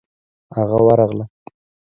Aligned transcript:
هغه 0.55 0.77
ورغله. 0.85 1.25